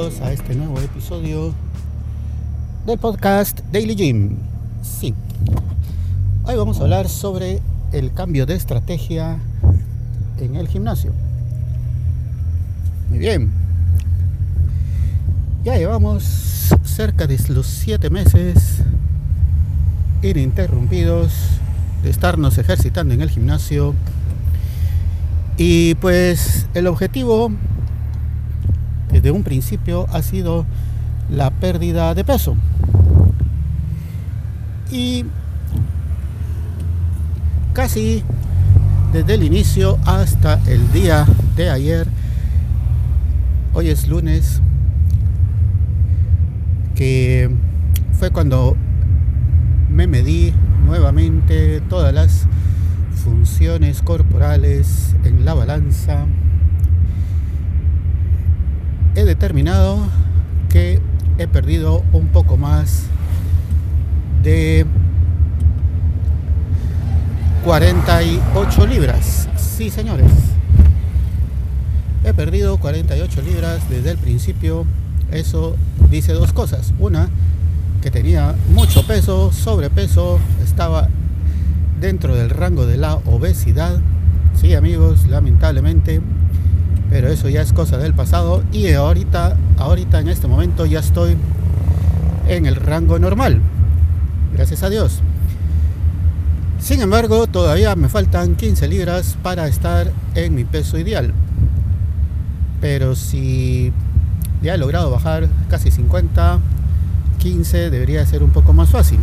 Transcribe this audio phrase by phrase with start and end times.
[0.00, 1.52] a este nuevo episodio
[2.86, 4.38] del podcast Daily Gym.
[4.82, 5.14] Sí,
[6.44, 7.60] hoy vamos a hablar sobre
[7.92, 9.38] el cambio de estrategia
[10.38, 11.12] en el gimnasio.
[13.10, 13.52] Muy bien,
[15.64, 16.24] ya llevamos
[16.82, 18.78] cerca de los 7 meses
[20.22, 21.34] ininterrumpidos
[22.02, 23.94] de estarnos ejercitando en el gimnasio
[25.58, 27.52] y pues el objetivo
[29.12, 30.66] desde un principio ha sido
[31.30, 32.56] la pérdida de peso.
[34.90, 35.24] Y
[37.72, 38.24] casi
[39.12, 42.08] desde el inicio hasta el día de ayer,
[43.72, 44.60] hoy es lunes,
[46.94, 47.50] que
[48.12, 48.76] fue cuando
[49.88, 50.52] me medí
[50.84, 52.46] nuevamente todas las
[53.24, 56.26] funciones corporales en la balanza,
[59.14, 59.98] he determinado
[60.68, 61.00] que
[61.38, 63.04] he perdido un poco más
[64.42, 64.86] de
[67.64, 69.48] 48 libras.
[69.56, 70.30] Sí, señores.
[72.24, 74.86] He perdido 48 libras desde el principio.
[75.30, 75.76] Eso
[76.10, 76.92] dice dos cosas.
[76.98, 77.28] Una,
[78.02, 81.08] que tenía mucho peso, sobrepeso, estaba
[82.00, 83.98] dentro del rango de la obesidad.
[84.60, 86.20] Sí, amigos, lamentablemente,
[87.10, 91.36] pero eso ya es cosa del pasado y ahorita, ahorita en este momento ya estoy
[92.48, 93.60] en el rango normal.
[94.54, 95.20] Gracias a Dios.
[96.78, 101.34] Sin embargo, todavía me faltan 15 libras para estar en mi peso ideal.
[102.80, 103.92] Pero si
[104.62, 106.58] ya he logrado bajar casi 50,
[107.38, 109.18] 15 debería ser un poco más fácil.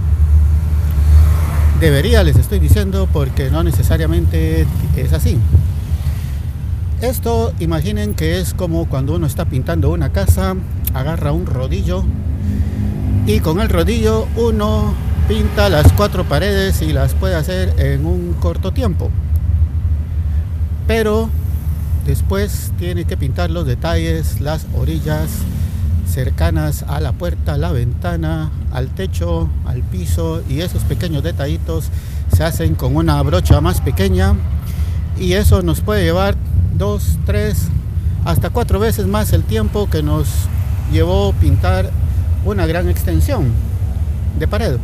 [1.80, 4.66] Debería, les estoy diciendo, porque no necesariamente
[4.96, 5.38] es así.
[7.02, 10.56] Esto imaginen que es como cuando uno está pintando una casa,
[10.96, 12.04] agarra un rodillo
[13.28, 14.96] y con el rodillo uno
[15.28, 19.12] pinta las cuatro paredes y las puede hacer en un corto tiempo.
[20.88, 21.30] Pero
[22.08, 25.30] después tiene que pintar los detalles, las orillas,
[26.10, 31.90] cercanas a la puerta, la ventana, al techo, al piso y esos pequeños detallitos
[32.36, 34.34] se hacen con una brocha más pequeña
[35.20, 36.36] y eso nos puede llevar
[36.78, 37.68] dos, tres,
[38.26, 40.28] hasta cuatro veces más el tiempo que nos
[40.92, 41.92] llevó pintar
[42.46, 43.52] una gran extensión
[44.40, 44.78] de pared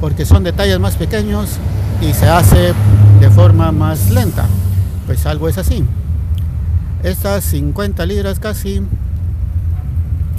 [0.00, 1.58] porque son detalles más pequeños
[2.00, 2.72] y se hace
[3.20, 4.46] de forma más lenta
[5.06, 5.84] pues algo es así
[7.04, 8.82] estas 50 libras casi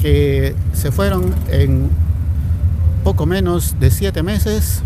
[0.01, 1.89] que se fueron en
[3.03, 4.81] poco menos de 7 meses.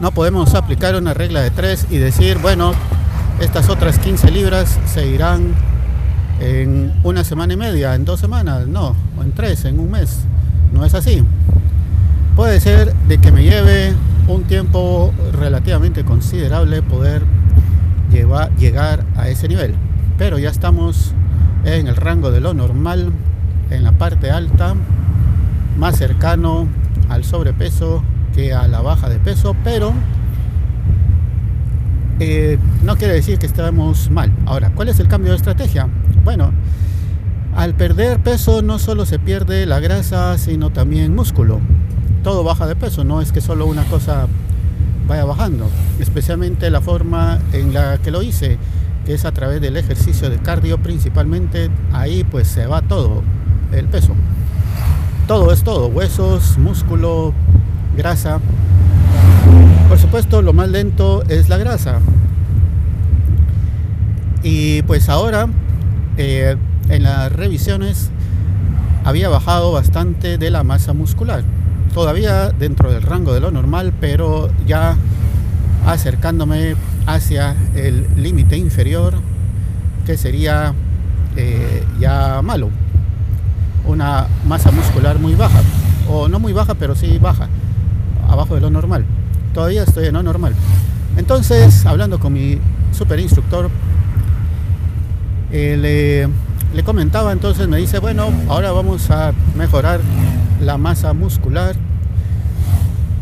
[0.00, 2.72] No podemos aplicar una regla de 3 y decir, bueno,
[3.40, 5.54] estas otras 15 libras se irán
[6.40, 10.20] en una semana y media, en dos semanas, no, o en tres, en un mes.
[10.72, 11.24] No es así.
[12.36, 13.92] Puede ser de que me lleve
[14.26, 17.22] un tiempo relativamente considerable poder
[18.58, 19.74] llegar a ese nivel.
[20.18, 21.12] Pero ya estamos
[21.64, 23.12] en el rango de lo normal
[23.70, 24.74] en la parte alta,
[25.76, 26.68] más cercano
[27.08, 28.02] al sobrepeso
[28.34, 29.92] que a la baja de peso, pero
[32.20, 34.32] eh, no quiere decir que estemos mal.
[34.46, 35.88] Ahora, ¿cuál es el cambio de estrategia?
[36.24, 36.52] Bueno,
[37.56, 41.60] al perder peso no solo se pierde la grasa, sino también músculo.
[42.22, 44.26] Todo baja de peso, no es que solo una cosa
[45.06, 45.68] vaya bajando,
[46.00, 48.58] especialmente la forma en la que lo hice,
[49.04, 53.22] que es a través del ejercicio de cardio principalmente, ahí pues se va todo,
[53.72, 54.14] el peso.
[55.26, 57.32] Todo es todo, huesos, músculo,
[57.96, 58.40] grasa.
[59.94, 62.00] Por supuesto, lo más lento es la grasa.
[64.42, 65.46] Y pues ahora,
[66.16, 66.56] eh,
[66.88, 68.10] en las revisiones,
[69.04, 71.44] había bajado bastante de la masa muscular.
[71.94, 74.96] Todavía dentro del rango de lo normal, pero ya
[75.86, 76.74] acercándome
[77.06, 79.14] hacia el límite inferior,
[80.06, 80.74] que sería
[81.36, 82.68] eh, ya malo
[83.86, 85.60] una masa muscular muy baja,
[86.08, 87.48] o no muy baja, pero sí baja,
[88.28, 89.06] abajo de lo normal.
[89.54, 90.52] Todavía estoy en lo normal.
[91.16, 92.58] Entonces, hablando con mi
[92.92, 93.70] super instructor,
[95.52, 96.28] eh,
[96.74, 100.00] le, comentaba, entonces me dice, bueno, ahora vamos a mejorar
[100.60, 101.76] la masa muscular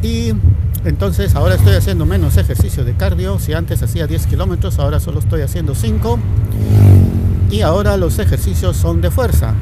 [0.03, 0.33] y
[0.87, 3.39] entonces ahora estoy haciendo menos ejercicio de cardio.
[3.39, 6.19] Si antes hacía 10 kilómetros, ahora solo estoy haciendo 5.
[7.51, 9.53] Y ahora los ejercicios son de fuerza.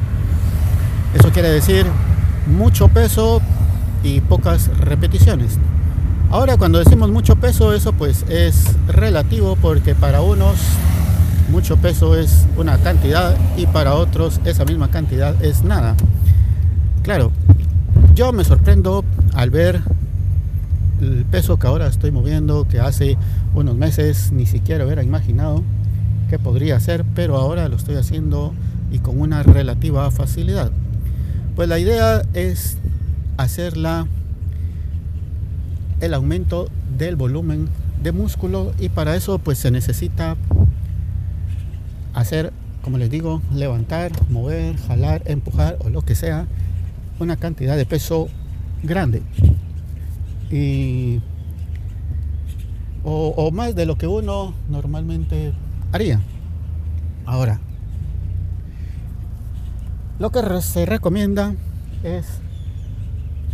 [1.13, 1.85] Eso quiere decir
[2.47, 3.41] mucho peso
[4.03, 5.59] y pocas repeticiones.
[6.31, 10.55] Ahora cuando decimos mucho peso, eso pues es relativo porque para unos
[11.51, 15.97] mucho peso es una cantidad y para otros esa misma cantidad es nada.
[17.03, 17.33] Claro,
[18.15, 19.81] yo me sorprendo al ver
[21.01, 23.17] el peso que ahora estoy moviendo, que hace
[23.53, 25.63] unos meses ni siquiera hubiera imaginado
[26.29, 28.53] que podría hacer, pero ahora lo estoy haciendo
[28.89, 30.71] y con una relativa facilidad.
[31.57, 32.77] Pues la idea es
[33.35, 34.07] hacerla
[36.01, 36.67] el aumento
[36.97, 37.69] del volumen
[38.03, 40.35] de músculo y para eso pues se necesita
[42.13, 42.51] hacer,
[42.81, 46.47] como les digo, levantar, mover, jalar, empujar o lo que sea,
[47.19, 48.27] una cantidad de peso
[48.83, 49.21] grande.
[50.49, 51.21] Y,
[53.03, 55.53] o, o más de lo que uno normalmente
[55.91, 56.19] haría.
[57.25, 57.59] Ahora,
[60.19, 61.53] lo que se recomienda
[62.03, 62.25] es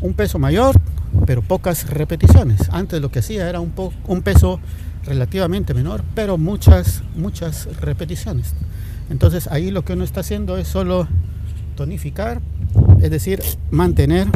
[0.01, 0.79] un peso mayor,
[1.25, 2.69] pero pocas repeticiones.
[2.71, 3.73] Antes lo que hacía era un,
[4.07, 4.59] un peso
[5.03, 8.53] relativamente menor, pero muchas, muchas repeticiones.
[9.09, 11.07] Entonces ahí lo que uno está haciendo es solo
[11.75, 12.41] tonificar,
[13.01, 13.41] es decir,
[13.71, 14.27] mantener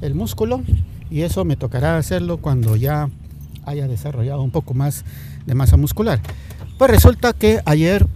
[0.00, 0.62] el músculo
[1.10, 3.08] y eso me tocará hacerlo cuando ya
[3.66, 5.04] haya desarrollado un poco más
[5.46, 6.20] de masa muscular.
[6.78, 8.06] Pues resulta que ayer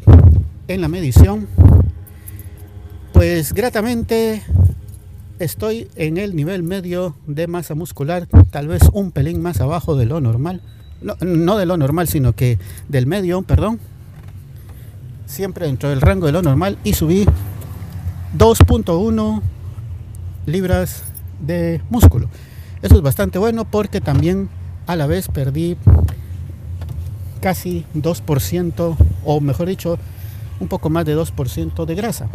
[0.68, 1.46] en la medición,
[3.12, 4.42] pues gratamente
[5.38, 10.06] estoy en el nivel medio de masa muscular, tal vez un pelín más abajo de
[10.06, 10.62] lo normal.
[11.20, 12.58] No, de lo normal, sino que
[12.88, 13.78] del medio, perdón.
[15.26, 17.26] Siempre dentro del rango de lo normal y subí
[18.38, 19.42] 2.1
[20.46, 21.02] libras
[21.40, 22.28] de músculo.
[22.82, 24.48] Eso es bastante bueno porque también
[24.86, 25.76] a la vez perdí
[27.40, 29.98] casi 2% o mejor dicho
[30.60, 32.28] un poco más de 2% de grasa.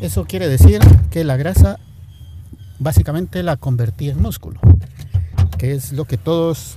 [0.00, 0.80] Eso quiere decir
[1.10, 1.78] que la grasa
[2.78, 4.60] básicamente la convertí en músculo,
[5.58, 6.76] que es lo que todos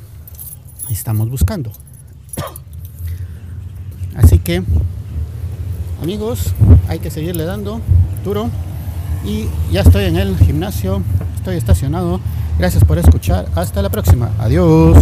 [0.89, 1.71] estamos buscando.
[4.15, 4.63] Así que,
[6.01, 6.53] amigos,
[6.87, 7.79] hay que seguirle dando
[8.23, 8.49] duro.
[9.23, 11.03] Y ya estoy en el gimnasio,
[11.35, 12.19] estoy estacionado.
[12.57, 13.47] Gracias por escuchar.
[13.55, 14.31] Hasta la próxima.
[14.39, 14.97] Adiós.